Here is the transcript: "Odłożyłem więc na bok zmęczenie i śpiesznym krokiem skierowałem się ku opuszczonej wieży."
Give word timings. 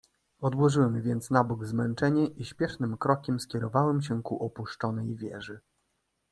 "Odłożyłem 0.39 1.01
więc 1.01 1.29
na 1.31 1.43
bok 1.43 1.65
zmęczenie 1.65 2.27
i 2.27 2.45
śpiesznym 2.45 2.97
krokiem 2.97 3.39
skierowałem 3.39 4.01
się 4.01 4.23
ku 4.23 4.43
opuszczonej 4.45 5.15
wieży." 5.15 5.59